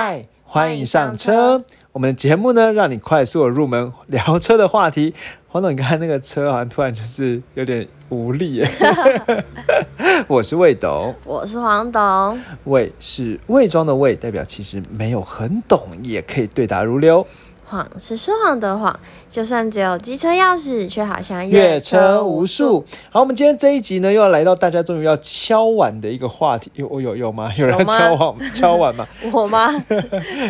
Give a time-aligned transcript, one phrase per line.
[0.00, 1.64] 嗨，欢迎上车。
[1.90, 5.12] 我们的节目呢，让你快速的入门聊车的话题。
[5.50, 8.70] 黄总，你看那个车，好像突然就是有点无力耶。
[10.28, 12.40] 我是魏董，我是黄董。
[12.66, 17.26] 魏是魏庄的魏，代表其实没有很懂，也可以对答如流。
[17.68, 18.98] 谎是说谎的谎，
[19.30, 22.84] 就算只有机车钥匙，却好像越车无数。
[23.10, 26.70] 好，我们今天这一集呢，又要来到大家终于要敲碗的一个话题。
[26.74, 27.52] 有有有吗？
[27.56, 29.06] 有人敲碗 敲碗吗？
[29.32, 29.84] 我吗？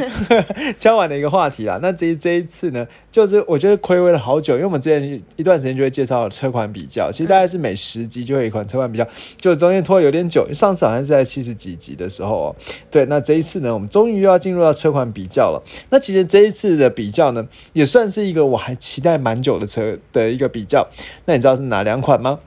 [0.79, 1.79] 敲碗的一个话题啦。
[1.83, 9.07] 那这这一次呢，就是我觉得亏违了好久，因为我们之前一段时间就会介绍车款比较，其实大概是每十集就会一款车款比较，
[9.41, 10.47] 就中间拖有点久。
[10.53, 12.57] 上次好像是在七十几集的时候哦。
[12.91, 15.63] 对，那这一次呢，我们终于又要进入到车款比较了。
[15.91, 20.87] 那其实这一次的比比较呢，也算是一个我还期待蛮久的车的一个比较。
[21.25, 22.39] 那你知道是哪两款吗？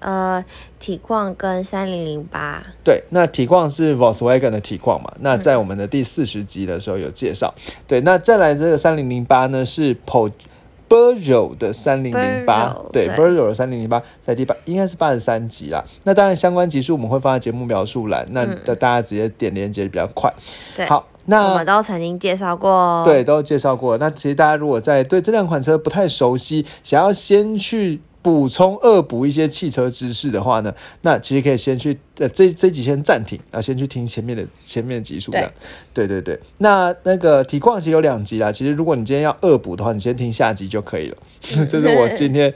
[0.00, 0.44] 呃，
[0.78, 2.62] 体况跟三零零八。
[2.84, 5.10] 对，那体况是 Volkswagen 的体况嘛？
[5.20, 7.54] 那在我们的第四十集的时候有介绍。
[7.86, 10.30] 对，那再来这个三零零八呢，是 p o
[10.86, 12.76] b u r r o 的三零零八。
[12.92, 15.82] 对 b u r r o 的三零零八在第八，应该是八十三集啦。
[16.04, 20.30] 那当然相关集数我们会放在节目描述栏，那大家直接点连接比较快。
[20.76, 21.08] 对，好。
[21.28, 23.96] 那我们都曾经介绍过，对，都介绍过。
[23.98, 28.00] 那其实大家如果在对这两款车不太熟悉，想要先去。
[28.20, 35.52] 补充恶补一些汽车知识的话呢，那其实可以先去呃这这几天暂停啊，先去听前面的前面的集数的，
[35.94, 36.38] 对对对。
[36.58, 41.16] 那那个体况其实有两集啦，其实如果你今天要恶补的话，你先听下集就可以了。
[41.68, 42.52] 这是我 今天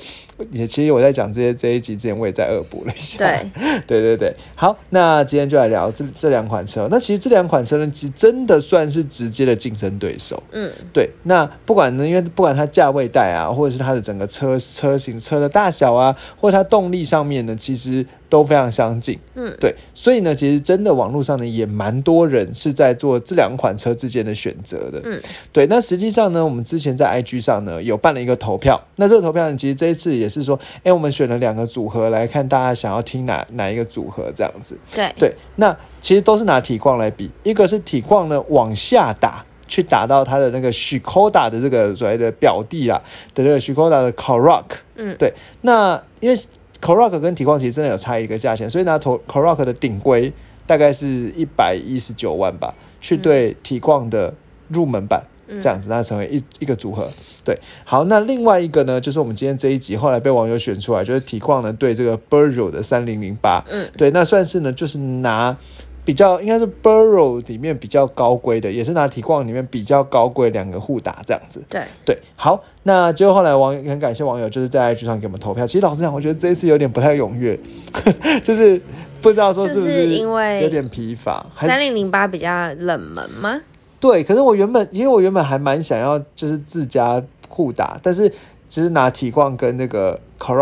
[0.51, 3.19] 也其实我在讲这些这一集之前，我也在恶补了一下。
[3.87, 6.89] 对对对对，好，那今天就来聊这这两款车。
[6.91, 10.43] 那其实这两款车呢，其实真的算是直接的竞争对手。
[10.51, 11.09] 嗯，对。
[11.23, 15.53] 那不管呢，因为不管它价位带啊，或者是它的整个车车型车的。
[15.53, 19.19] 大小啊，或者它动力上面呢，其实都非常相近。
[19.35, 25.01] 嗯，对，所以呢，其实真的网络上呢也蛮多人是在做这两款车之间的选择的。
[25.05, 25.21] 嗯，
[25.53, 25.67] 对。
[25.67, 28.81] 那实际上呢，我们之前在 IG 上呢有办了一个投票。
[28.97, 34.79] 那这个投票呢，其实这一次也是说，哎，我们选了两个组合来看，大家想要听哪哪一个组合这样子。
[34.95, 39.45] 对对，那其实都是拿体况来比，一个是体况呢往下打。
[39.69, 43.01] 去打到他的那个 Skoda 的这个所谓的表弟啊
[43.35, 44.65] 的这个 Skoda 的 Karoq，
[44.97, 46.39] 嗯，对，那因为
[46.83, 50.33] Karoq 跟体况其实真的有差一个价钱，所以拿头 Korok 的顶规
[50.67, 51.07] 大概是
[51.37, 54.35] 一百一十九万吧，去对体况的
[54.69, 55.23] 入门版
[55.61, 57.09] 这样子，那成为一一个组合。
[57.45, 65.57] 对，好，那另外一个呢，就是我们今天这一集后来被网友选出来，就是体况呢对这个 Burrow 的三零零八，嗯，对，那算是呢就是拿。
[66.05, 71.63] 比较应该是 Burrow 里面比较高规的，也是拿体况里面比较高规两个互打这样子。
[71.69, 75.67] 对对，好，那就后来网友很感谢网友就是在 IG 上给我们投票。
[75.67, 77.59] 其实老实讲，我觉得这一次有点不太踊跃，
[78.43, 78.81] 就是
[79.21, 81.47] 不知道说是不是因为有点疲乏。
[81.61, 83.61] 三零零八比较冷门吗？
[84.01, 88.29] 对，可是我原本因为我原本还蛮想要就是自家互打，但是
[88.69, 90.53] 只是拿体况跟那个 c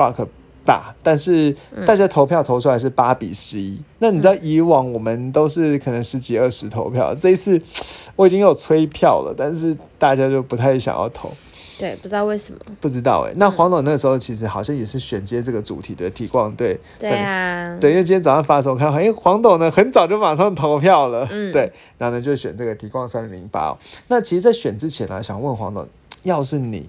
[0.63, 3.81] 大，但是大家投票投出来是八比十一。
[3.99, 7.59] 那你知道以往我们都是可能十几二十投票，这一次
[8.15, 11.33] 我已经有催票了，但是大家就不太想要投。
[11.81, 12.61] 对，不知道为什么。
[12.81, 13.33] 不知道哎。
[13.37, 16.79] 那黄总那个时候其实好像也是选接这个主题的提光，对。
[16.99, 17.77] 对啊。
[17.81, 21.27] 对，因为今天早上发的时候看，哎，黄董呢很早就马上投票了。
[21.31, 21.51] 嗯。
[21.53, 23.77] 对，然后呢就选这个提光三零八。
[24.09, 25.89] 那其实，在选之前呢，想问黄董，
[26.23, 26.89] 要是你。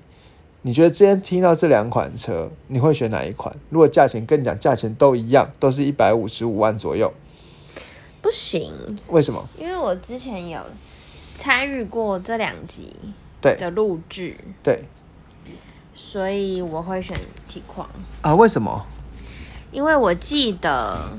[0.64, 3.52] 你觉得今天听到这两款车，你会选哪一款？
[3.72, 7.12] 如果价钱跟你讲，价钱都一样，都是一百五十五万左右，
[8.22, 8.72] 不行。
[9.08, 9.44] 为什么？
[9.58, 10.60] 因为我之前有
[11.34, 12.94] 参与过这两集
[13.42, 14.84] 对的录制，对，
[15.94, 17.90] 所以我会选体况
[18.22, 18.36] 啊。
[18.36, 18.86] 为什么？
[19.72, 21.18] 因为我记得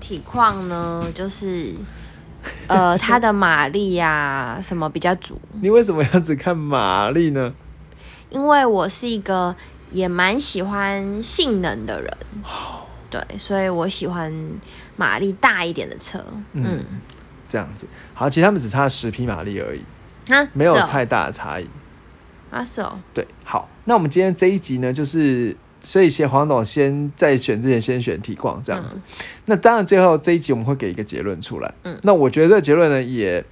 [0.00, 1.74] 体况呢，就是
[2.68, 5.40] 呃，它的马力呀什么比较足。
[5.62, 7.54] 你为什么要只看马力呢？
[8.30, 9.54] 因为我是一个
[9.92, 12.16] 也蛮喜欢性能的人，
[13.08, 14.32] 对，所以我喜欢
[14.96, 16.18] 马力大一点的车。
[16.52, 16.84] 嗯，
[17.48, 19.82] 这样子好，其实他们只差十匹马力而已，
[20.28, 21.66] 啊，没有太大的差异。
[22.50, 28.98] 啊，是哦，对，好，那我们今天这一集呢，就是所以先黄董先在选之前先选体况这样子。
[29.46, 31.74] 那当然最后这一集我们会给一个结论出来。
[31.82, 33.44] 嗯，那我觉得这个结论呢也。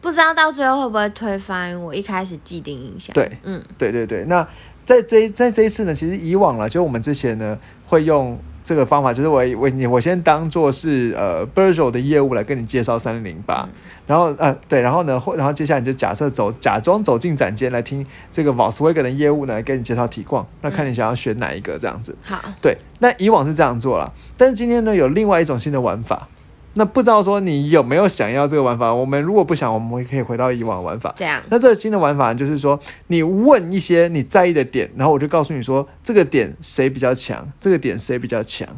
[0.00, 3.12] 不知道到最后会不会推翻我一开始既定印象？
[3.12, 4.24] 对，嗯，对对对。
[4.26, 4.46] 那
[4.84, 13.68] 在这在这一次呢，其实以往了，就我们之前呢会用这个方法，就是我我你我先当做是呃 Bergel 的业务来跟你介绍三零八，
[14.08, 22.16] 然后呃对，然后呢或然后接下来你就假设走假装走进展间来听这个 Volkswagen 的业务呢，跟你介绍体况，那看你想要选哪一个这样子。
[22.24, 26.26] 好，对，那以往是这样做了，但是今天呢有另外一种新的玩法。
[26.78, 28.94] 那不知道说你有没有想要这个玩法？
[28.94, 31.12] 我们如果不想，我们可以回到以往玩法。
[31.16, 31.42] 这样。
[31.48, 38.68] 那这个新的玩法就是说，你问一些你在意的点，然后我就告诉你说，这个点谁比较强，这个点谁比较强。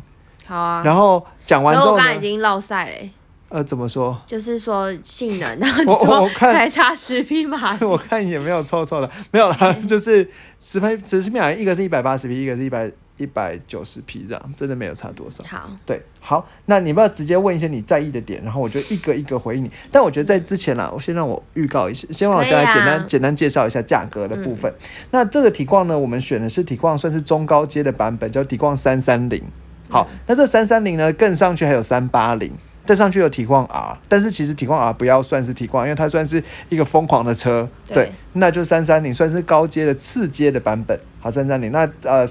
[0.46, 0.82] 好啊。
[0.84, 3.10] 然后讲完之后，我刚刚已经落赛嘞。
[3.50, 4.20] 呃，怎么说？
[4.26, 10.28] 就是说性能，然后你说才差十匹马， 我看也没有错错的，没有啦， 就是
[10.60, 15.44] 十匹十匹马，一个是一百八十匹，一个是一百一百九十匹，这样真的没有差多少。
[15.44, 19.70] 好，对，好，那你们要直接问一些你在意的点，然后我就一个一个回应你。
[19.92, 24.72] 但我觉得在之前啦，我先让我预告一下，先让我大家简单简单介绍一下价格的部分。
[25.10, 29.42] 那这个体况呢，我们选的是体况算是中高阶的版本，叫体况三三零。
[29.90, 32.52] 好，那这三三零呢，更上去还有三八零。
[32.84, 40.98] 再上去有体况 R，但是其实体况 R 不要算是体况，因为它算是一个疯狂的车，对，那就三三零算是高阶的次阶的版本。
[41.20, 42.26] 好，三三零，那呃，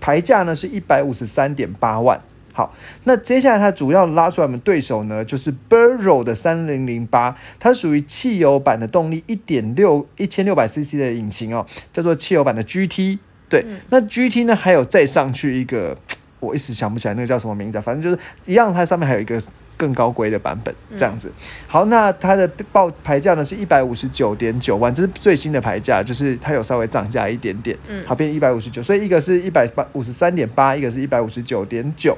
[0.00, 2.20] 牌价呢是一百五十三点八万。
[2.52, 2.72] 好，
[3.04, 13.18] 那接下来它主要拉出来我们对手呢，就是 Burrow 的三零零八，它属于汽油版的动力，一点六一千六百 CC 的引擎哦，叫做汽油版的 GT。
[13.48, 15.98] 对，那 GT 呢还有再上去一个，
[16.40, 18.18] 我一时想不起来那个叫什么名字，反正就是
[18.50, 19.38] 一样，它上面还有一个。
[19.76, 21.30] 更高规的版本这样子，
[21.66, 32.16] 好，那它的报牌价呢是一百五十九点九万，这是最新的牌价，就是它有稍微涨价一点点，嗯，好变一百五十九，所以一个是一百八五十三点八，一个是一百五十九点九。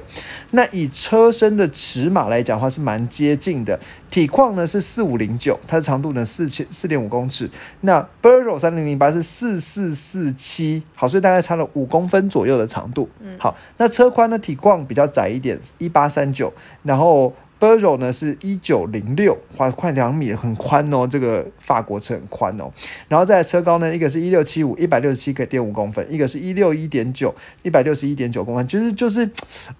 [0.51, 3.79] 那以车身的尺码来讲的话是蛮接近的，
[4.09, 7.49] 体况呢是四五零九，它的长度呢四千四点五公尺，
[7.81, 16.53] 那 Burrow 三零零八是四四四七，好，所以大概差了五公分左右的长度，嗯，好，那车宽呢体况比较窄一点，一八三九，
[16.83, 17.33] 然后。
[17.59, 21.05] B u r r o 呢是一九零六，快快两米，很宽哦。
[21.05, 22.71] 这个法国车很宽哦。
[23.09, 28.65] 然后在车高呢，一个是一六七五，一百六十七点五公分，一个是一六一点九，一百六十一点九公分。
[28.65, 29.29] 就是就是，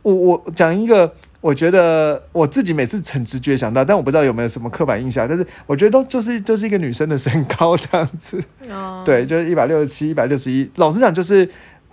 [0.02, 1.10] 我我讲一个，
[1.40, 8.44] 我觉得我自己每次很直觉想到，但我不知道有没有什么刻板印象，但是我觉得都就是就是一个女生的身高这样子。
[8.70, 9.02] 哦。
[9.06, 10.70] 对，就是一百六十七，一百六十一。
[10.76, 11.50] 老实讲，就是。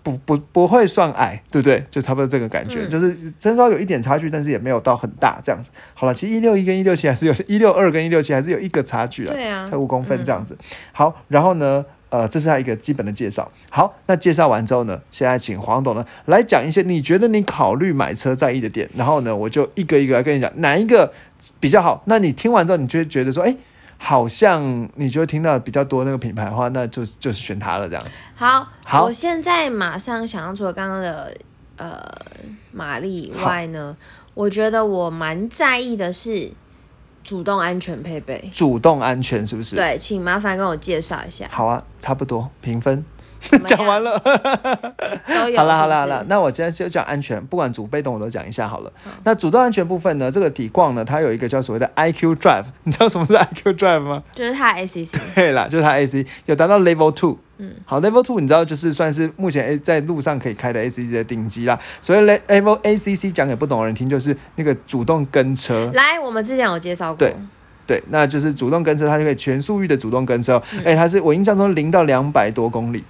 [0.06, 1.82] 不不不会算矮，对不对？
[1.90, 5.72] 就差不多这个感觉，就是身高有一点差距，但是也没有到很大这样子。
[5.94, 10.56] 好了，其实一六一跟一六七还是有一六二跟一六七还是有一个差距啊，对啊，才五公分这样子。
[10.92, 13.50] 好，然后呢，呃，这是他一个基本的介绍。
[13.68, 21.12] 好，那介绍完之后呢，现在请黄董呢来讲一些你觉得你考虑买车在意的点，然后呢，我就一个一个来跟你讲哪一个
[21.58, 22.04] 比较好。
[22.06, 23.56] 那你听完之后，你就会觉得说，哎。
[24.06, 28.10] 好像你就听到比较多那个品牌的话，那就就是选它了这样子。
[28.36, 31.36] 好，好，我现在马上想要除了刚刚的
[31.76, 32.00] 呃
[32.70, 33.96] 马力以外呢，
[34.32, 36.52] 我觉得我蛮在意的是
[37.24, 38.48] 主动安全配备。
[38.52, 39.74] 主动安全是不是？
[39.74, 41.48] 对，请麻烦跟我介绍一下。
[41.50, 43.04] 好啊，差不多评分。
[43.66, 44.18] 讲完了，
[45.56, 48.92] 好了好了好了，那我今天就讲安全，不管主被动我都讲一下好了。
[49.24, 54.22] 那主动安全部分呢，这个底框呢，它有一个叫所谓的 IQ Drive，你知道什么是 IQ Drive 吗？
[54.34, 55.18] 就是它 ACC。
[55.34, 57.38] 对啦，就是它 AC 有达到 Level Two。
[57.58, 61.78] 嗯，好，Level Two 你知道就是算是目前 A 在路上可以开的 ACC 的顶级啦。
[62.02, 65.90] 所以 Level ACC 讲给不懂的人听，就是那个主动跟车。
[65.94, 67.16] 来，我们之前有介绍过。
[67.16, 67.34] 对
[67.86, 70.60] 对，那就是主动跟车，它就可以全速域的主动跟车。
[70.84, 73.04] 哎，它是我印象中零到两百多公里。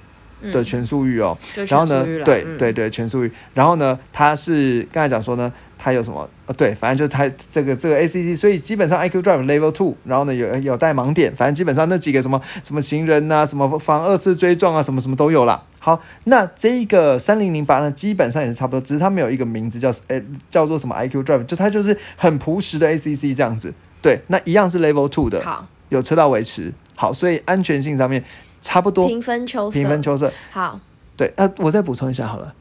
[0.52, 1.36] 的全速域哦，
[1.68, 3.32] 然后呢，对对对，全速域。
[3.54, 6.28] 然后呢，它是刚才讲说呢，它有什么？
[6.46, 15.62] 呃，对，反正就是它这个这个 A C C，所以基本上 I Q Drive Level Two，然后呢有有带盲点，反正基本上那几个什么什么行人呐，什么防二次追撞啊，什么什么都有啦。
[15.80, 23.74] 好，那这一个三零零八呢，基本上也是差不多，只是它没有一个名字叫诶叫做什么 I Q Drive，就它就是很朴实的 A C C 这样子。
[24.00, 28.22] 对，那一样是 Level Two 的，好，有车道维持，好，所以安全性上面。
[28.60, 30.32] 差不多平分秋色，平分秋色。
[30.50, 30.80] 好，
[31.16, 32.54] 对，那我再补充一下好了。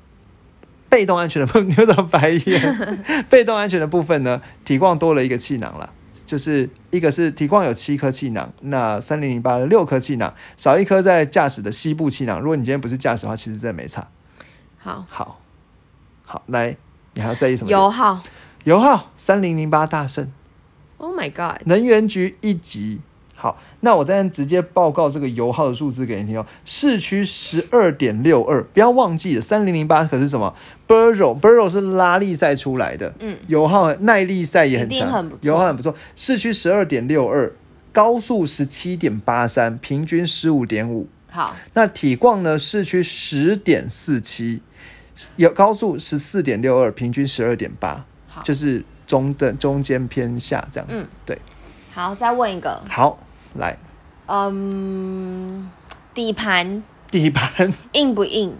[0.87, 2.95] 被动安全的部分， 有点白眼。
[3.29, 5.91] 被动安全的部分呢，体况多了一个气囊了，
[6.25, 12.39] 就是一个是体况有七颗气囊，那三零零八的六颗气囊，少一颗在驾驶的西部气囊。
[12.39, 14.07] 如果你今天不是驾驶的话，其实真的没差。
[14.77, 15.41] 好，好，
[16.23, 16.77] 好，来，
[17.13, 17.71] 你还要在意什么？
[17.71, 18.21] 油耗，
[18.63, 20.31] 油耗，三零零八大胜。
[20.97, 21.61] Oh my god！
[21.65, 23.01] 能源局一级。
[23.45, 26.43] 好，那我再直接报告这个油耗的数字给你听哦。
[26.65, 30.51] 市区十二点六二，不要忘记了，三零零八可是什么
[30.87, 35.93] b u r r o b u r r o 是拉力赛出来的，嗯，油耗耐力赛也很强，油耗很不错。
[36.15, 37.53] 市区十二点六二，
[37.91, 41.07] 高速十七点八三，平均十五点五。
[41.29, 42.57] 好，那体况呢？
[42.57, 44.63] 市区十点四七，
[45.35, 48.03] 有高速十四点六二，平均十二点八，
[48.43, 51.37] 就是中等中间偏下这样子，对。
[51.93, 52.81] 好，再问一个。
[52.89, 53.17] 好，
[53.55, 53.77] 来。
[54.27, 55.69] 嗯，
[56.13, 56.83] 底盘。
[57.11, 58.53] 底盘硬不硬？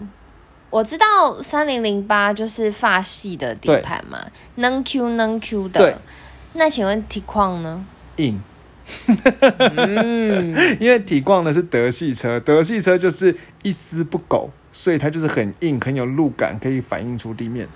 [0.69, 4.19] 我知道三零零八就是发系的底盘嘛，
[4.55, 5.99] 能 Q 能 Q 的。
[6.53, 7.85] 那请问体况呢？
[8.17, 8.41] 硬。
[9.77, 17.67] 嗯， 因为体况呢是德系车，德系车就是一丝不苟，所以它就是很硬，很有路感，可以反映出地面。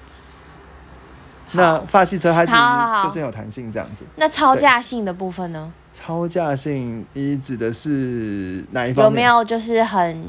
[1.54, 4.06] 那发系车它其实就是有弹性这样子。
[4.18, 5.74] 那超驾性的部分呢？
[5.92, 9.06] 超价性，你指的是哪一方面？
[9.06, 10.24] 有没有就是很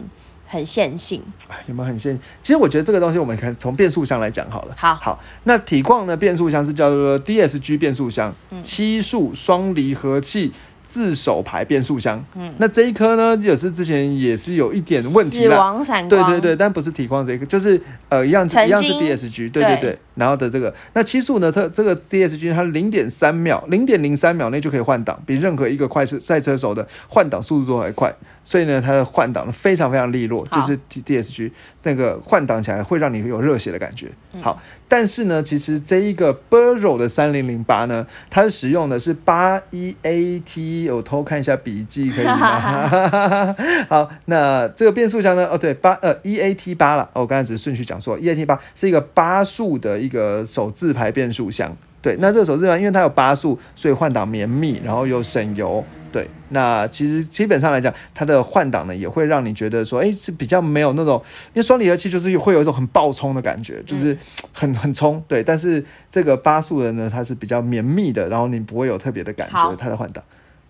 [0.47, 1.23] 很线性？
[1.67, 2.19] 有没有很线？
[2.43, 4.75] 其实我觉得这个东西，我们可以从变速箱来讲好了。
[4.77, 10.53] 好，好，那体况的变速箱是叫做 DSG 变速箱，七速双离合器。
[10.91, 28.15] 自手排变速箱，嗯，那这一颗呢，也是之前也是有一点问题死亡闪光，对对对，但不是体况这一颗，就是呃一样一样是 DSG，对对对，然后的这个那七速呢，它这个 DSG 它零点三秒，零点零三秒内就可以换挡，比任何一个快车赛车手的换挡速度都还快。
[28.43, 34.09] 所以呢，它的换挡非常非常利落，就是 D D S G 那个换挡起来会让你有热血的感觉。
[34.43, 43.55] 好，但是呢，其实这一个 Burrow 的三零零八呢，它是使用的是八一 A T，我偷看一下笔记可以吗？
[43.89, 45.47] 好，那这个变速箱呢？
[45.47, 51.75] 哦，对，八呃 E A T 八了，我刚才只是顺序讲错，E A T 八是一个八速的一个手自排变速箱。
[52.03, 55.85] 对，那这个手自排，因为它有八速，所以换挡绵密，然后又省油。
[56.11, 64.17] 对，那其实基本上来讲，它的换挡呢，也会让你觉得说，哎，是比较没有那种，因为双离合器就是会有一种很爆冲的感觉，就是
[64.53, 65.23] 很很冲。
[65.29, 70.25] 对，但是这个八速的呢，它是比较绵密的，然后你不会有特别的感觉，它的换挡。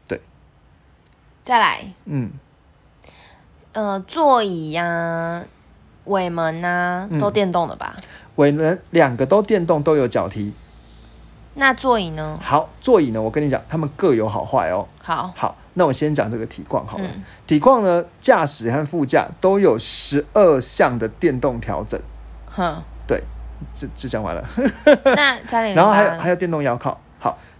[0.08, 0.20] 对，
[1.44, 2.32] 再来，嗯，
[3.72, 5.44] 呃，座椅呀、
[6.04, 7.96] 尾门呐，都电动的吧？
[8.36, 10.52] 尾门两个都电动，都有脚踢。
[11.54, 12.38] 那座椅呢？
[12.40, 13.20] 好，座椅呢？
[13.20, 14.86] 我跟你讲，他们各有好坏哦。
[15.02, 17.04] 好，好，那我先讲这个体况好了。
[17.46, 22.00] 体况呢，驾驶和副驾都有十二项的电动调整。
[22.46, 23.22] 哼，对，
[23.74, 24.48] 就就讲完了。
[25.16, 26.98] 那三零，然后还有还有电动腰靠。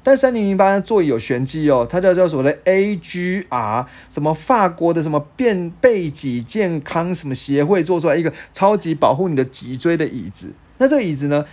[0.02, 10.52] 但三零零八座椅有玄机哦，它叫叫所谓的 AGR，什么法国的什么变背脊健康什么协会做出来一个超级保护你的脊椎的椅子。
[10.78, 11.44] 那这个椅子呢，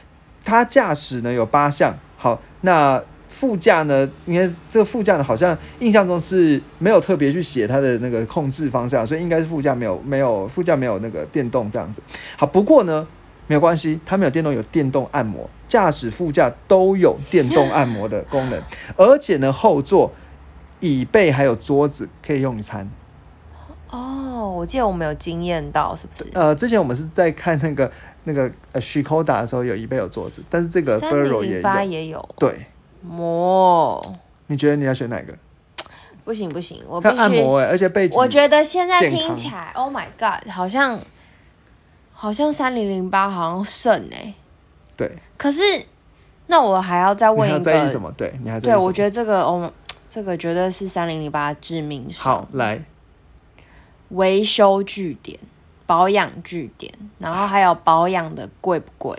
[0.43, 1.97] 它驾驶呢有八项。
[2.15, 4.09] 好，那副驾呢？
[4.25, 12.01] 应该这个副驾呢，好像印象中是没有特别去写它的那个控制方向，所以应该是副驾没有没有副驾没有那个电动这样子。
[12.37, 13.05] 好，不过呢，
[13.47, 18.61] 没有关系，它没有电动，有电动按摩，驾驶副驾都有电动按摩的功能，
[18.95, 20.11] 而且呢，后座
[20.79, 22.89] 椅背还有桌子可以用餐。
[23.89, 26.29] 哦，我记得我们有经验到，是不是？
[26.33, 27.91] 呃，之前我们是在看那个。
[28.29, 32.29] 那个呃，，Skoda 的时候有椅背有桌子，但是这个 b u r r o 也有，也有。
[32.37, 32.65] 对，
[33.09, 34.01] 哦，
[34.47, 35.33] 你觉得你要选哪个？
[36.25, 38.19] 不行不行，我必须按摩哎，而且背景。
[38.19, 40.99] 我觉得现在听起来，Oh my God，好像
[42.19, 44.33] 好像三零零八好像剩哎。
[44.97, 45.11] 对。
[45.37, 45.61] 可是，
[46.47, 48.11] 那我还要再问一个，在意什么？
[48.17, 49.71] 对你还对我觉得这个哦，
[50.09, 52.23] 这个绝对是三零零八致命伤。
[52.23, 52.83] 好，来
[54.09, 55.39] 维修据点。
[55.85, 59.17] 保养据点，然后还有保养的贵不贵？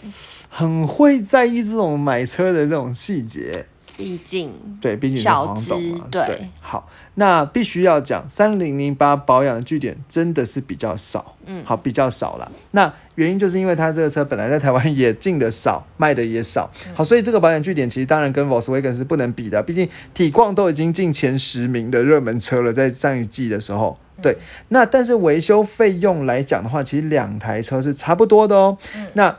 [0.51, 3.51] 很会在意这种买车的这种细节，
[3.99, 4.51] 毕竟
[4.81, 6.07] 对，毕竟是黄董嘛。
[6.09, 12.51] 对，好，那必须要讲三零零八保养的据点真的是比较少，嗯，好，比较少了。
[12.71, 23.99] 那原因就是因为它这个车本来在台湾也进的少，卖的也少，好，所以这个保养据点其实当然跟 Volkswagen 是不能比的，毕竟体况都已经进前十名的热门车了，在上一季的时候。
[24.21, 24.37] 对，
[24.69, 28.77] 那但是维修费用来讲的话，其实两台车是差不多的哦。
[29.15, 29.37] 那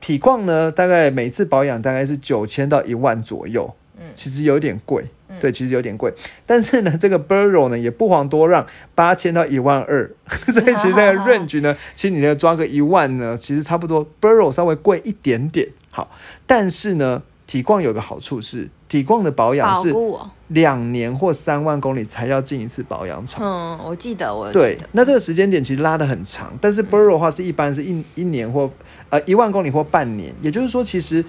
[0.00, 5.04] 体况呢，大概每次保养大概是九千到一万左右，嗯，其实有点贵，
[5.40, 6.12] 对，其实有点贵。
[6.46, 10.10] 但是呢， 这个 Burrow 呢也不遑多让，八千到一万二，
[10.48, 15.68] 所以其实这个 range 呢，其实你要抓个一万呢，其实差不多 Burrow 稍微贵一点点。
[15.90, 16.10] 好，
[16.46, 17.22] 但是呢。
[17.44, 19.92] 体况有个好处是，体况的保养是
[20.48, 23.44] 两年或三万公里才要进一次保养厂。
[23.44, 28.70] 嗯，我记得我对，那这个时间点其实拉的很长，但是 b u r r o 的话是一般是一一年或
[29.10, 31.22] 呃一万公里或半年，也就是说，其实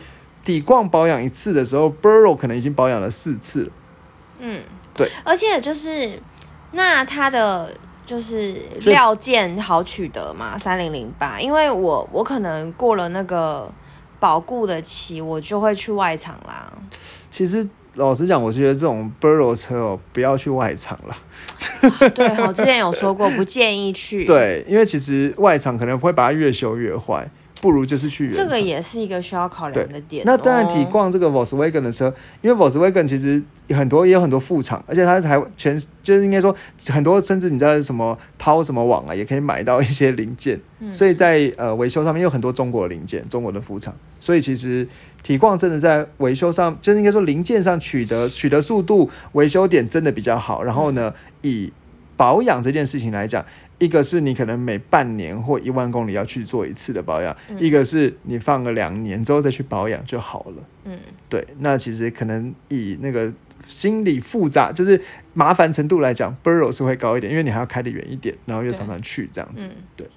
[0.44, 3.72] 体况保养一次的时候 b u r r o 可能已经保养了四次了。
[4.40, 4.62] 嗯，
[4.94, 6.20] 对，而且就是
[6.72, 7.74] 那它的
[8.06, 13.72] 就是料件好取得嘛，三零零八，因为我我可能过了那个。
[14.20, 16.72] 保固的期，我就会去外场啦。
[17.30, 22.10] 其实老实讲，我觉得这种 b u r r o 车哦，不要去外场了。
[22.12, 24.24] 对，我之前有说过，不建议去。
[24.26, 27.30] 对，因为其实外场可能会把它越修越坏。
[27.64, 30.22] 不如就是去原这个也是一个需要考量的点。
[30.26, 36.54] 那当然，体况这个 Volkswagen 的车，因为 Volkswagen 其实很多也有很多副厂，而且它台全就是应该说
[36.90, 40.60] 很多，甚至你知道什么淘什么网啊，也可以买到一些零件。
[40.92, 43.96] 所以在呃维修上面有很多中国的零件，中国的副厂。
[44.20, 44.86] 所以其实
[45.24, 50.62] 体况真的在维修上，就是应该说零件上取得取得速度，维修点真的比较好。
[50.64, 51.72] 然后呢，以
[52.18, 53.46] 保养这件事情来讲。
[53.84, 60.64] 一个是你可能每半年或一万公里要去做一次的保养，一个是你放个两年之后再去保养就好了。
[60.86, 60.98] 嗯，
[61.28, 63.34] 对，那其实可能以那个
[63.68, 65.02] 心理复杂，就是
[65.34, 69.68] 麻烦程度来讲，Burrow 是会高一点，因为你还要开得远一点，然后又常常去这样子。
[69.98, 70.08] 对，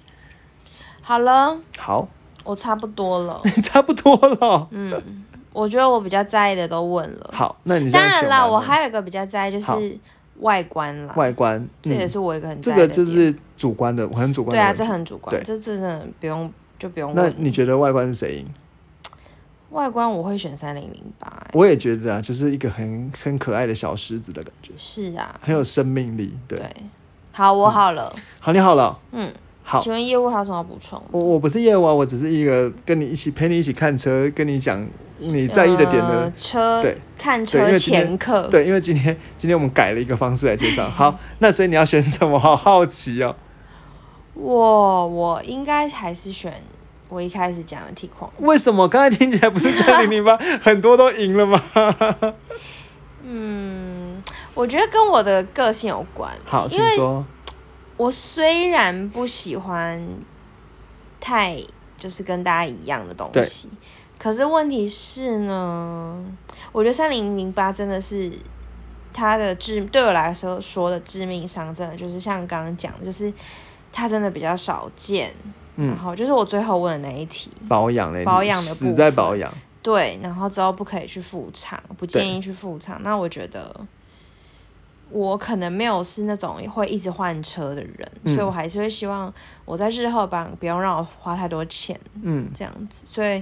[1.01, 2.07] 好了，好，
[2.45, 4.67] 我差不多了， 差不多了。
[4.71, 7.31] 嗯，我觉得我比较在意的都问了。
[7.33, 9.99] 好，那你当然啦，我还有一个比较在意就是。
[10.39, 14.55] 外观啦，外观，这也是我一个很这个就是主观的，很主观。
[14.55, 17.13] 对啊，这很主观，这真的不用就不用。
[17.15, 18.47] 那你觉得外观是谁赢？
[19.71, 21.45] 外观我会选三零零八。
[21.53, 24.71] 我也觉得啊，就是一个很很可爱的小狮子的感觉。
[24.77, 26.33] 是啊，很有生命力。
[26.47, 26.59] 对，
[27.31, 28.13] 好，我好了。
[28.39, 28.97] 好，你好了。
[29.11, 29.31] 嗯。
[29.69, 31.01] 好，请问业务还有什么补充？
[31.11, 38.47] 我我不是业务啊，我只是一个跟你一起陪你一起看车，跟你讲你在意的点的车，对，看车前客。
[38.47, 40.89] 对，因为今天今天我们改了一个方式来介绍。
[40.89, 42.39] 好，那所以你要选什么？
[42.39, 43.35] 好好奇哦。
[44.35, 46.53] 我我应该还是选
[47.09, 48.31] 我一开始讲的 T 框。
[48.37, 48.87] 为什么？
[48.87, 51.61] 刚才听起来不是三零零八， 很多都赢了吗？
[53.23, 56.31] 嗯，我觉得跟我的个性有关。
[56.45, 57.25] 好，请说。
[57.97, 60.01] 我虽然不喜欢
[61.19, 61.59] 太
[61.97, 63.67] 就是跟大家一样的东西，
[64.19, 66.23] 可是问题是呢，
[66.71, 68.31] 我觉得三零零八真的是
[69.11, 73.33] 它的致对我来说说的致命伤，真的就是像刚刚讲的，就是
[73.91, 75.33] 它真的比较少见。
[75.75, 79.51] 然后就是我最后问的那一题，保养的保养的死在保养，
[79.83, 82.99] 对，然后之后不可以去复厂，不建议去复厂。
[83.03, 83.75] 那我觉得。
[85.09, 89.33] 我可能没有是那种会一直换车的人，所以我还是会希望
[89.65, 93.05] 我在日后吧，不用让我花太多钱，嗯，这样子。
[93.05, 93.41] 所以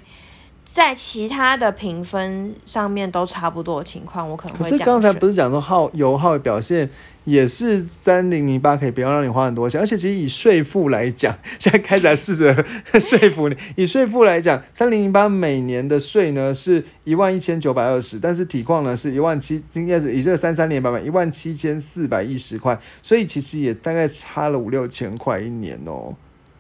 [0.65, 4.69] 在其他的评分上面都差不多的情况，我可能会。
[4.69, 6.89] 可是刚才不是讲说耗油耗表现？
[7.24, 12.54] 也是三零零八可以不要让你花很多钱，而且其实以税负来讲， 现在开始来试着
[12.99, 13.58] 说服你。
[13.75, 26.13] 以税负来讲，三零零八每年的税呢是一万一千九百二十，但是体况呢是一万七，应该是以这个三三年版本一万七千四百一十块，所以其实也大概差了五六千块一年哦。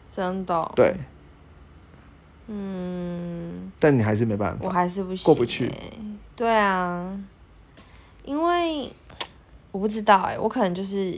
[0.09, 0.71] 真的？
[0.75, 0.95] 对。
[2.47, 3.71] 嗯。
[3.79, 5.71] 但你还是没办法，我还是不行过不去。
[6.35, 7.17] 对啊，
[8.23, 8.89] 因为。
[9.71, 11.13] 我不知道哎，我可能就是，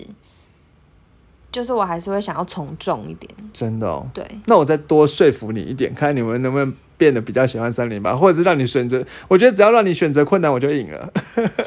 [1.51, 3.31] 就是我还是会想要从众一点。
[3.53, 4.09] 真的哦。
[4.11, 4.25] 对。
[4.47, 9.05] 那我再多说服你一点，看你们能不能变得比较喜欢三零八，或者是让你选择。
[9.27, 11.13] 我觉得只要让你选择困难，我就赢了。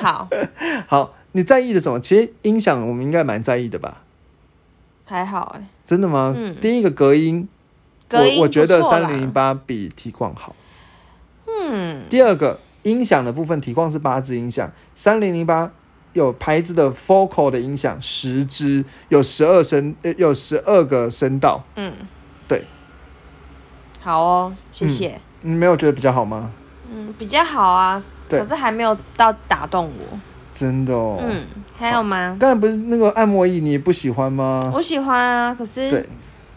[0.01, 0.29] 好。
[0.89, 2.01] 好，你在意的什么？
[2.01, 4.03] 其实音响我们应该蛮在意的吧？
[5.05, 5.69] 还好哎。
[5.87, 6.35] 真的吗？
[6.37, 6.57] 嗯。
[6.61, 7.49] 第一个隔音，
[8.11, 10.55] 我我觉得三零零八比提矿好。
[11.47, 12.03] 嗯。
[12.09, 15.71] 第二个音响的部分，提矿是八支音响，三零零八。
[16.13, 21.63] 有牌子的 Focal 的音响十支，有十二声，呃，有十二个声道。
[21.77, 21.93] 嗯，
[22.49, 22.65] 对。
[24.01, 25.21] 好哦，谢谢。
[25.43, 26.51] 你没有觉得比较好吗？
[26.93, 28.03] 嗯，比较好啊。
[28.29, 30.19] 可是还没有到打动我。
[30.53, 31.17] 真的哦。
[31.21, 31.47] 嗯，
[31.79, 32.37] 还有吗？
[32.41, 34.69] 刚才不是那个按摩椅，你不喜欢吗？
[34.75, 36.09] 我喜欢啊，可是对，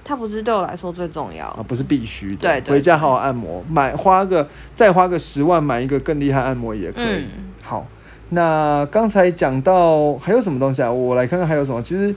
[0.03, 2.61] 它不是对我来说最重要啊，不是必须的。
[2.61, 7.25] 对，回家好好按摩，买花个再花个十万买一个更厉害按摩也可以。
[7.61, 7.85] 好。
[8.29, 10.91] 那刚才讲到还有什么东西啊？
[10.91, 11.79] 我来看看还有什么。
[11.83, 12.15] 其实，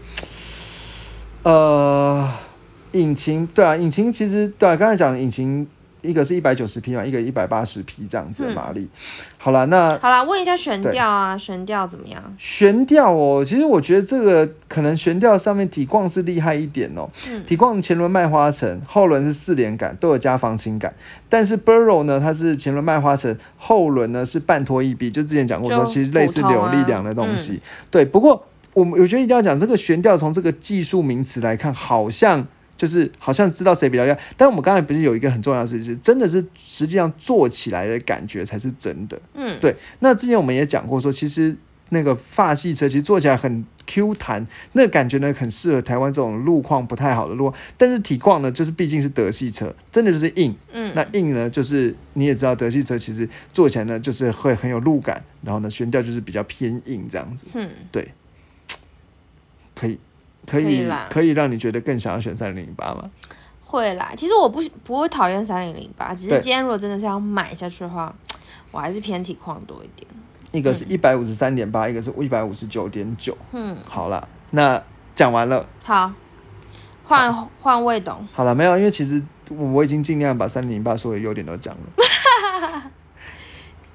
[1.42, 2.26] 呃，
[2.92, 5.66] 引擎对啊，引擎其实对啊，刚才讲引擎。
[6.02, 8.88] 一个是一百九十匹嘛，一个一百八十匹这样子的马力。
[9.38, 12.22] 好了，那好了，问一下悬吊啊，悬吊怎么样？
[12.38, 17.08] 悬吊哦，其实我觉得这个可能悬吊上面体况是厉害一点哦。
[17.28, 20.94] 嗯，体况前轮麦花臣，后轮是四连杆，都有加防倾杆。
[21.28, 27.60] 但是 Burrow 呢，它是前轮麦花臣，后轮呢是半拖一臂，就之前讲过说，其实类似扭力梁的东西。
[27.90, 32.46] 对，不过我们我觉得一定要讲这个悬吊，从这个技术名词来看，好像。
[32.76, 39.20] 就是好像知道谁比较厉害，但我们刚才不是有一个很重要的事情，是真的是实际上做起来的感觉才是真的。
[39.34, 39.74] 嗯，对。
[40.00, 41.56] 那之前我们也讲过，说其实
[41.88, 47.52] 那个发系车其实做起来很 Q 弹，那个感觉呢很适合台湾这种路况不太好的路。
[47.78, 50.54] 但是体况呢，就是毕竟是德系车，真的就是硬。
[50.72, 57.46] 嗯，那硬呢，就是你也知道德系车其实做起来呢，就是会很有路感，然后呢悬吊就是比较偏硬这样子。
[57.54, 58.12] 嗯，对，
[59.74, 59.98] 可以。
[60.46, 63.10] 可以可以让你觉得更想要选三零零八吗？
[63.64, 64.12] 会啦。
[64.16, 68.14] 其实我不不会讨厌三零零八，只是今天如果真的是要买下去的话，
[68.70, 70.06] 我还是偏体况多一点。
[70.52, 73.36] 一个是一百五十三点八，一个是一百五十九点九。
[73.52, 74.80] 嗯，好了，那
[75.14, 75.66] 讲完了。
[75.82, 76.12] 好，
[77.04, 78.26] 换换魏董。
[78.32, 81.80] 好了，没有，因为其实我我已经尽量把三零零八所有优点都讲了。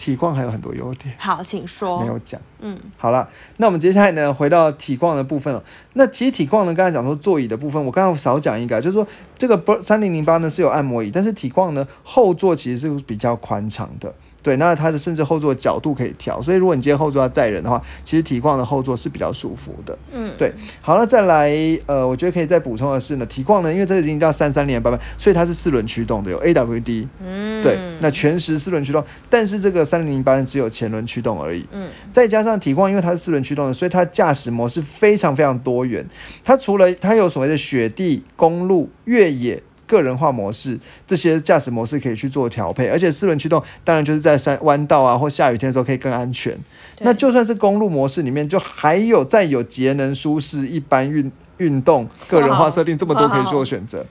[0.02, 1.14] 体况还有很多优点。
[1.20, 2.02] 好，请说。
[2.02, 2.42] 没有讲。
[2.60, 5.64] 嗯，好了，那我们接下来呢，回到体况的部分了。
[5.94, 9.06] 那其实体况呢，刚才讲说座椅的部分，我刚刚少讲一个，就是说
[9.38, 14.12] 这个不三零零八呢是有按摩椅，但是体况呢后座其实是比较宽敞的。
[14.44, 19.98] 对，那它的甚至后座角度可以调，所以如果你今天后座要载人的话，其实体况的后座是比较舒服的。
[20.12, 20.52] 嗯，对。
[20.82, 21.52] 好了，再来，
[21.86, 27.08] 呃，我觉得可以再补充的是呢，体况呢，因为这个已经叫三三零八八，所以它是四轮驱动的，有 AWD。
[27.24, 31.66] 嗯，对，那全时四轮驱动，但是这个三零零八只有前轮驱动而已。
[31.72, 36.06] 嗯，再加上体况，因为它是四轮驱动的，所以它驾驶模式非常非常多元。
[36.44, 39.62] 它除了它有所谓的雪地、公路、越野。
[39.92, 46.58] 个人化模式，这些驾驶模式可以去做调配，而且四轮驱动当然就是在山弯道啊或下雨天的时候可以更安全。
[47.02, 54.06] 那就算是公路模式里面，就还有再有节能、舒适、一般运运动、个人化设定这么多可以做选择。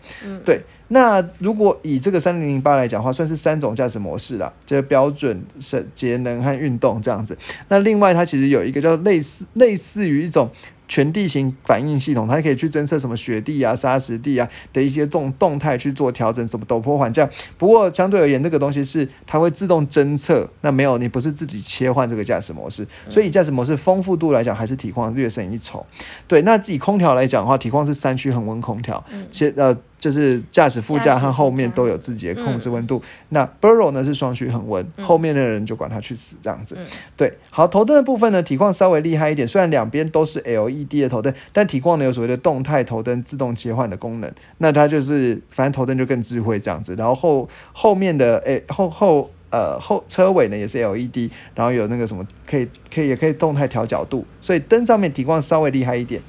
[0.45, 7.35] 对，那如果以这个三零零八来讲的话，算是三种驾驶模式啦，就是标准、是节能和运动这样子。
[7.69, 10.51] 那另外它其实有一个叫类似类似于一种。
[10.90, 17.31] 全地形反应系统，它可以去侦测什么雪地啊、沙石地啊的一些动动态去做调整，什么陡坡缓降。
[17.57, 25.87] 不过相对而言，这个东西是它会自动侦测，那没有你不是自己切换这个驾驶模式，所以驾驶模式丰富度来讲，还是体况略胜一筹。
[26.26, 29.76] 对，那自己空调来讲的话，体况是三区恒温空调，其呃。
[30.00, 33.00] 就是驾驶副驾和后面都有自己的控制温度。
[33.28, 36.76] 那 Burrow 呢是双区恒温，后面的人就管他去死这样子。
[37.16, 44.32] 对，好，头灯的部分呢，体况稍微厉害一点，虽然两边都是 LED 的头灯，但体况呢有所谓的动态头灯自动切换的功能。
[44.58, 46.94] 那它就是反正头灯就更智慧这样子。
[46.96, 56.22] 然后后后面的诶后后呃后车尾呢也是 LED，然后有那个什么可以可以也可以动态调角度，所以灯上面体况稍微厉害一点。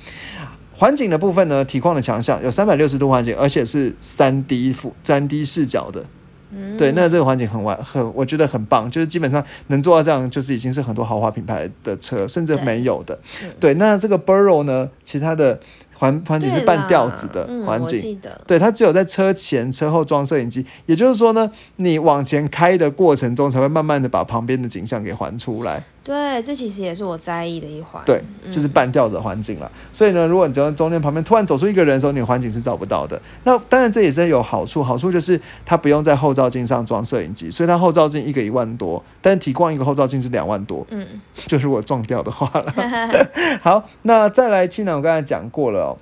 [0.82, 6.04] 环景的部分呢，体况的强项有三百六十度环景，而且是三 D 俯三 D 视角的。
[6.50, 13.20] 嗯，对，那这个环境很完很，我觉得很棒，就是基本上能做到这样，就是已经是很多豪华品牌的车甚至没有的。
[13.60, 15.60] 对，那这个 Burrow 呢，其他的。
[16.02, 25.84] 环环境是半吊子的环境，对它只有在车前车后装摄影机，也就是说呢，你往前开的过程中才会慢慢的把旁边的景象给还出来。
[26.04, 28.02] 对，这其实也是我在意的一环。
[28.06, 29.72] 对，就是半吊子环境了。
[29.94, 33.22] 所以呢，如果你从中间旁边突然走出一个人的时候，你环境是找不到的。
[33.44, 40.86] 那当然这也是有好处，好处就是它不用在后照镜上装摄影机，所以它后照镜一个一万多，但体光一个后照镜是两万多。
[40.90, 42.74] 嗯，就是我撞掉的话了。
[43.62, 45.96] 好，那再来气囊，我刚才讲过了。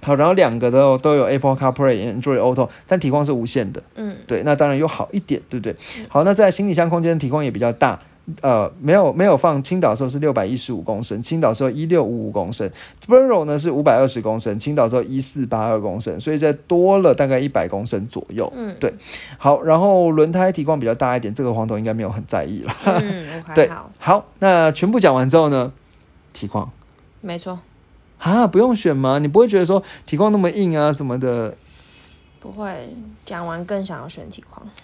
[0.00, 3.82] 好，然后两个都都有 Apple CarPlay、Android Auto，但体况是无线的。
[3.96, 5.74] 嗯，对，那当然又好一点，对不对？
[6.08, 7.98] 好，那在行李箱空间体况也比较大，
[8.42, 12.70] 呃，没有没有放青岛的时候是六百一十五公升，青岛时候一六五五公升
[13.06, 18.52] b u r r o 呢是五百二十公升，青岛时候一四八二公升，所以再多了大概一百公升左右。
[18.54, 18.94] 嗯，对。
[19.38, 22.72] 好，然后轮胎体况比较大一点，这个黄头应该没有很在意了。
[22.84, 23.90] 嗯， 对，好。
[23.98, 25.72] 好，那全部讲完之后呢，
[26.32, 26.70] 体况，
[27.20, 27.58] 没错。
[28.18, 29.18] 啊，不用选吗？
[29.18, 31.54] 你不会觉得说体况那么硬啊什么的？
[32.40, 34.64] 不会，讲完更想要选体况。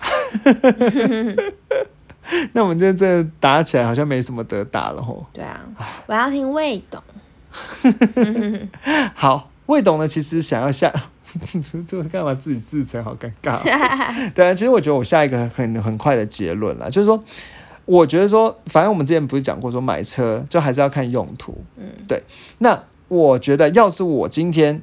[2.52, 5.26] 那我们就这打起来好像没什么得打了吼。
[5.32, 5.60] 对啊，
[6.06, 7.02] 我要听魏董。
[9.14, 10.92] 好，魏董呢，其实想要下，
[11.86, 13.58] 这干嘛自己自称好尴尬？
[14.32, 17.22] 对啊，其实我觉得我下一个很很快的结论了，就是说，
[17.84, 21.62] 我觉得说，反正我们之前不是讲过说买车就还是要看用途。
[21.76, 22.22] 嗯，对，
[22.58, 22.82] 那。
[23.06, 24.82] 我觉得，要是我今天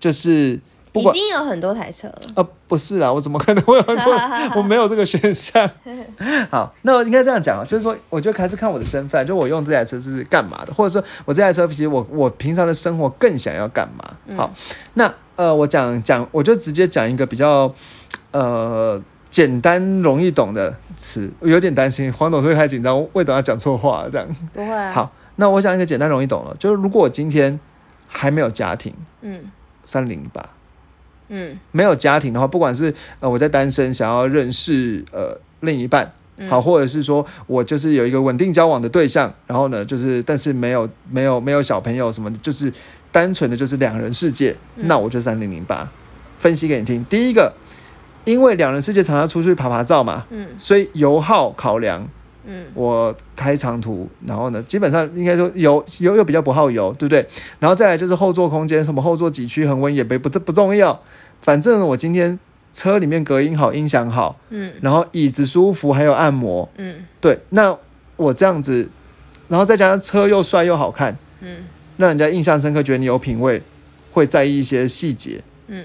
[0.00, 0.58] 就是
[0.94, 4.14] 已经有很多台车了，呃，不是啊，我怎么可能会有很多？
[4.56, 5.68] 我没有这个选项。
[6.50, 14.36] 好，那我应该这样讲啊，就是说，我觉得还是看我的身份，就我用这台车是干嘛的，或者说我这台车其实我我平常的生活更想要干嘛？
[14.36, 14.50] 好，
[14.94, 17.72] 那呃，我讲讲，我就直接讲一个比较
[18.32, 24.26] 呃简单容易懂的词，我有点担心黄董会太紧张，魏董要讲错话这样。
[24.52, 24.92] 不会。
[24.92, 25.12] 好。
[25.40, 27.60] 那我想一个简单容易懂了，就是如果我今天
[28.08, 29.44] 还没有家庭，嗯，
[29.84, 30.44] 三零八，
[31.28, 36.12] 嗯，没有家庭的话，不管是呃我在单身想要认识呃另一半，
[36.48, 42.72] 好，或者是说我就是有一个稳定交往的对象，然后呢，就是但是没有没有没有小朋友什么的，就是
[43.12, 45.88] 单纯的就是两人世界，那我就三零零八
[46.38, 47.04] 分析给你听。
[47.06, 47.52] 第一个，
[48.24, 52.08] 因为两人世界常常出去爬爬照嘛，嗯，所以油耗考量。
[52.50, 57.26] 嗯，我开长途，然后呢，基本上应该说油油又比较不耗油，对不对？
[57.58, 60.98] 然后再来就是后座空间，什么后座几区恒温也不不这不重要，
[61.42, 62.38] 反正我今天
[62.72, 67.76] 车里面隔音好，音响好，嗯，然后椅子舒服，还有按摩，嗯，对，那
[68.16, 68.88] 我这样子，
[69.48, 71.58] 然后再加上车又帅又好看，嗯，
[71.98, 73.62] 让人家印象深刻，觉得你有品味，
[74.12, 75.84] 会在意一些细节，嗯。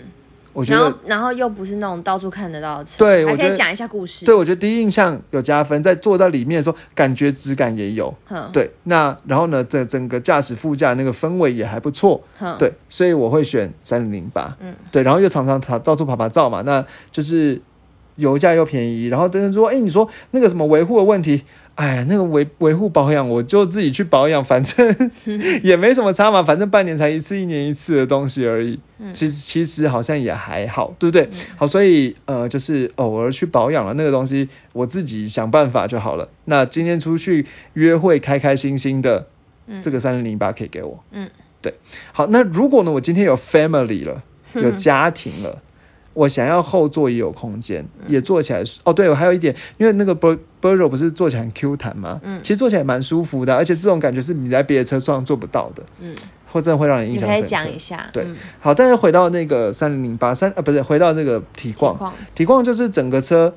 [0.54, 4.26] 我觉得，然后又不是那种到处看得到的车，对，还可以讲一下故事。
[4.26, 8.14] 对，我觉得第一印象有加分，在坐在里面的时候，感觉质感也有。
[8.52, 12.22] 对，那然后呢，这整个驾驶副驾那个氛围也还不错。
[12.58, 14.56] 对，所以我会选三零零八。
[14.60, 17.60] 嗯，对，然后又常常它到处跑跑照嘛，那就是
[18.16, 21.44] 油价又便宜，然后等等说，哎，你说那个什么维护的问题。
[21.76, 25.12] 哎，那个维维护保养，我就自己去保养，反正
[25.64, 28.80] 也没什么差嘛，反正半年才一次，一年一次的东西而已。
[29.12, 31.28] 其实其实好像也还好，对不对？
[31.58, 36.30] 好，所以呃，就是偶尔去保养了那个东西，我自己想办法就好了。
[36.46, 39.26] 那今天出去约会，开开心心的，
[39.82, 41.00] 这个三零零八可以给我。
[41.12, 41.28] 嗯，
[41.60, 41.74] 对。
[42.12, 44.22] 好，那如果呢，我今天有 family 了，
[44.54, 45.60] 有 家庭了。
[46.14, 48.94] 我想要后座也有空间，也坐起来哦。
[48.94, 52.20] 对，我还有一点，因为那个 Ber Bero 不是坐起来很 Q 弹吗？
[52.24, 55.84] 嗯，其实坐起来蛮舒服的，而且这种感觉是你在别的车上做不到的。
[56.00, 56.16] 嗯，
[56.52, 57.42] 或者会让人印象深刻。
[57.42, 58.10] 可以讲一下。
[58.14, 58.26] 对，
[58.60, 63.54] 好，但是回到那个三零零八三啊，不是回到这个体况，体况就是整个车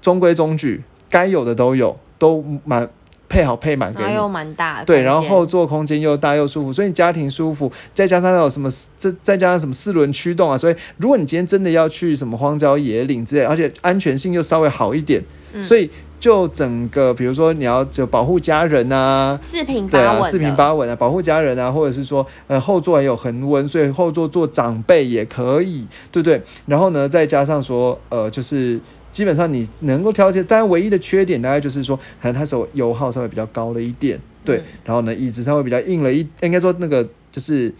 [0.00, 2.88] 中规中矩，该有的都有，都蛮。
[3.32, 8.68] 配好配满，然后又蛮大，对，然后后座空间又大又舒服，所以你家庭舒服，再加上有什么
[8.98, 15.24] 这再加上什么四轮驱动啊，所以如果你今天真的要去什么荒郊野岭之类，而且安全性又稍微好一点，
[15.62, 15.90] 所以
[16.20, 26.42] 就整个比如说你要就保护家人啊，四平八稳，四平八稳啊，保护家人啊，或者是说呃后座还有恒温，所以后座坐长辈也可以，对不对？
[26.66, 28.78] 然后呢，再加上说呃就是。
[29.12, 34.62] 基本上你能够挑剔，当然唯一的缺点大概就是说，可能它手油耗稍微比较高了一点，对。
[34.84, 37.72] 然后呢，椅子稍微比较硬了一，应该说那个就是，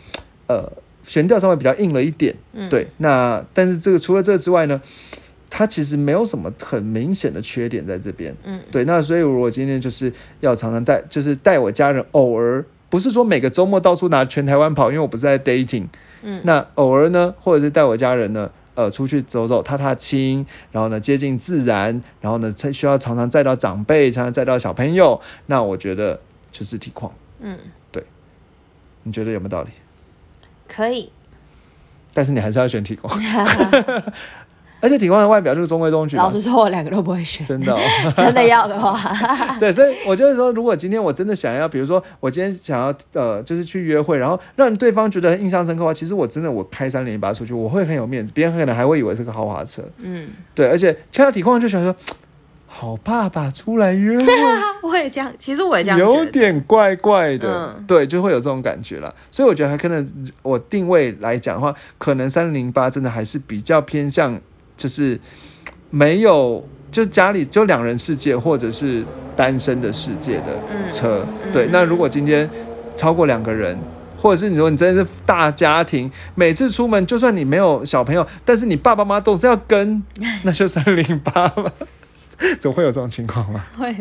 [0.47, 0.71] 呃，
[1.03, 2.37] 悬吊稍微比较硬了一点，
[2.69, 2.87] 对。
[2.99, 4.79] 那但是这个除了这个之外呢，
[5.49, 8.85] 它其实没有什么很明显的缺点在这边，嗯，对。
[8.85, 15.87] 那所以我今天就是要常常带，就是带我家人，偶尔不是说每个周末到处拿全台湾跑，因为我不是在 dating，
[16.23, 18.51] 嗯，那偶尔呢，或者是带我家人呢。
[18.83, 25.21] 呃，出去走走、踏踏青，然后呢，接近自然，然后呢，才需要常常载到长辈，常常载到小朋友。
[25.47, 27.57] 那我觉得就是体况，嗯，
[27.93, 28.05] 对，
[29.05, 29.71] 你觉得有没有道理？
[30.67, 31.13] 可以，
[32.13, 33.17] 但是你还是要选体况。
[34.83, 36.17] 而且体况的外表就是中规中矩。
[36.17, 37.47] 老实说，我两个都不会选。
[37.47, 37.79] 真的，哦
[38.17, 38.99] 真的要的话。
[39.61, 49.85] 对，所以我就是说，如果今天我真的想要，比如说我今天想要呃，就是去约会，然后让对方觉得印象深刻的话，其实我真的我开三零八出去，我会很有面子，别人可能还会以为是个豪华车。
[49.99, 50.67] 嗯，对。
[50.67, 51.95] 而且看到体况就想说，
[52.67, 54.27] 好爸爸出来约会。
[54.83, 57.77] 我也这样，其实我也这样，有点怪怪的。
[57.87, 59.15] 对，就会有这种感觉了。
[59.31, 60.05] 所以我觉得还可能
[60.43, 64.41] 我定位来讲的话，可能三零八真的还是比较偏向。
[64.83, 65.17] 就是
[65.91, 69.05] 没有，就家里就两人世界，或者是
[69.37, 70.59] 单身的世界的
[70.91, 71.25] 车。
[71.53, 72.51] 对，那如果今天
[72.97, 73.79] 超过两个人，
[74.19, 80.03] 或者是你说你真的是大家庭，每次出门就算你没有小朋友，但是你爸爸妈妈总是要跟，
[80.43, 81.73] 那就三零八吧。
[82.59, 83.65] 总会有这种情况吗？
[83.79, 83.95] 会，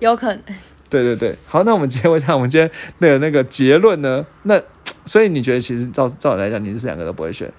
[0.00, 0.42] 有可能。
[0.88, 4.24] 对对对，好，那我们接着看我们今天的那个结论呢？
[4.44, 4.58] 那
[5.04, 7.52] 所以你觉得其实照照理来讲，你是两个都不会选？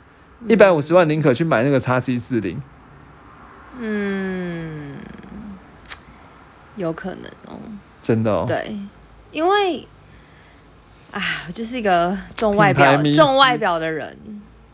[0.45, 2.62] 一百五十万宁可去买那个叉 C 四零，
[3.80, 4.95] 嗯，
[6.76, 7.58] 有可能哦，
[8.04, 8.78] 真的哦，对，
[9.32, 9.88] 因为
[11.12, 14.15] 啊，我就是一个重外表、重外表的人，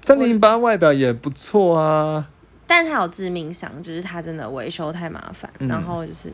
[0.02, 2.28] 三零八外表也不错啊，
[2.67, 6.30] 但它有致命伤，就是它真的维修太麻烦，然后就是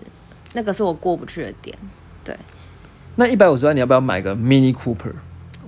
[0.53, 1.77] 那个是我过不去的点，
[2.23, 2.35] 对。
[3.15, 5.13] 那一百五十万你要不要买个 Mini Cooper？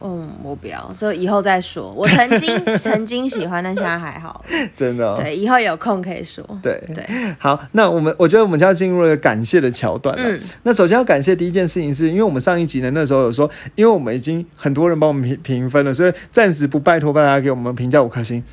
[0.03, 1.91] 嗯，我不要，这以后再说。
[1.95, 4.43] 我曾经 曾经喜欢，但现在还好。
[4.75, 5.15] 真的。
[5.17, 6.43] 对，以后有空可以说。
[6.61, 7.05] 对对。
[7.39, 10.23] 好，那我们我觉得我们就要进入一个感谢的桥段了。
[10.23, 10.39] 嗯。
[10.63, 18.43] 那首先要感谢第一件事情，是因为我们上一集呢，那时候有说，因为我们已经很多人帮我们评评分了，所以暂时不拜托大家给我们评价五颗星。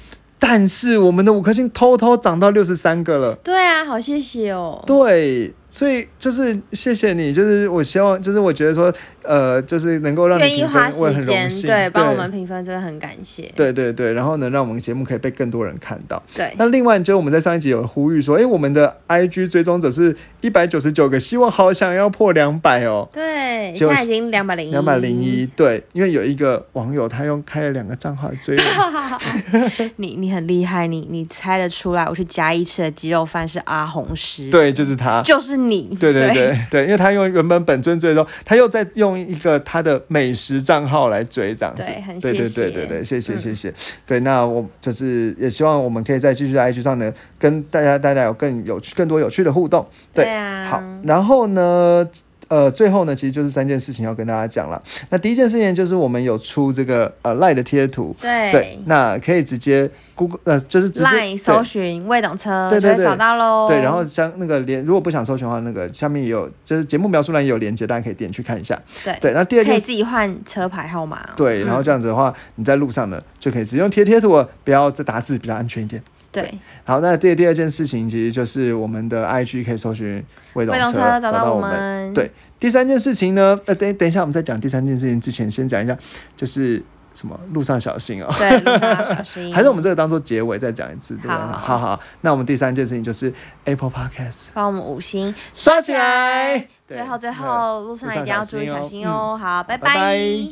[0.40, 3.34] 但是我们的五颗星偷偷涨到六十三个了。
[3.42, 4.80] 对啊，好谢谢哦。
[4.86, 5.52] 对。
[5.70, 8.90] 所以就是谢谢你，就是我希望，就是我觉得说，
[9.22, 13.52] 呃，就是能够让愿意花时间对帮我们评分，真的很感谢。
[13.54, 16.22] 对对对，然后呢，让我们节目可以被更多人看到。
[16.34, 16.50] 对。
[16.56, 23.06] 那另外，就我们在上一集有呼吁说，哎，我们的 IG 追踪者是一百九十九个，希望好想要破两百哦。
[23.12, 24.70] 对，现在已经两百零一。
[24.70, 29.90] 两百零一，对，因为有一个网友他用开了两个账号追我。
[29.96, 34.48] 你你很厉害，你你猜得出来，我去嘉义吃的鸡肉饭是阿红师。
[34.48, 35.57] 对，就是他，就是。
[35.58, 35.96] 你。
[36.00, 41.82] 对对对对，因为他用原本本尊追踪，他又在用一个他的美食账号来追这样子。
[41.82, 42.38] 对，很谢谢。
[42.38, 43.72] 对对对对对，谢谢谢谢。
[44.06, 49.86] 对，那我就是也希望我们可以再继续在 IG 上呢，跟大家大家有更有趣、更多有趣的互动。
[50.14, 50.66] 对啊。
[50.70, 52.08] 好，然后呢？
[52.48, 54.82] 呃，最后呢，其实就是三件事情要跟大家讲了。
[55.10, 63.68] 那第一件事情就是我们有出这个呃赖的贴图，对对，那可以直接 Google 呃，就是直接搜寻未懂车，就会找到喽。
[63.68, 68.78] 对，然后像那个连如果不想搜寻的话，那个下面也有，就是节目描述栏也有连接，大家可以点去看一下。
[69.04, 71.20] 对对，那第二件可以自己换车牌号码。
[71.36, 76.02] 对，然后这样子的话，你在路上呢就可以直接用贴贴图，不要再打字，比较安全一点。
[76.42, 80.24] 对，好，那第第二件事情其实就是我们的 IG 可以搜寻
[80.54, 82.12] 未懂车找到我们。
[82.14, 85.96] 对，第三件事情呢，呃，等等一下我们在讲第三件事情之前，先讲一下
[86.36, 88.32] 就是什么路上小心哦。
[88.38, 89.52] 对，路上小心。
[89.54, 91.60] 还是我们这个当做结尾再讲一次，对吧？
[91.64, 93.32] 好好，那我们第三件事情就是
[93.64, 96.68] Apple Podcast 帮我们五星刷起来。
[96.88, 99.38] 最后最后路上一定要注意小心哦。
[99.38, 100.48] 好，拜拜。